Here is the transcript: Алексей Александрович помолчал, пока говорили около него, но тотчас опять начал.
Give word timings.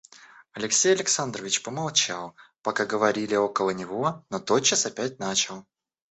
Алексей 0.53 0.93
Александрович 0.95 1.61
помолчал, 1.61 2.33
пока 2.63 2.85
говорили 2.87 3.35
около 3.35 3.69
него, 3.69 4.25
но 4.31 4.39
тотчас 4.39 4.87
опять 4.87 5.19
начал. 5.19 5.67